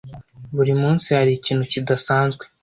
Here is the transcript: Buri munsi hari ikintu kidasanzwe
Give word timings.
Buri 0.55 0.73
munsi 0.81 1.07
hari 1.17 1.31
ikintu 1.35 1.63
kidasanzwe 1.71 2.43